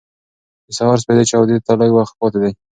د 0.67 0.69
سهار 0.77 0.97
سپېدې 1.03 1.23
چاودېدو 1.31 1.65
ته 1.67 1.73
لږ 1.79 1.91
وخت 1.95 2.13
پاتې 2.19 2.39
دی. 2.43 2.51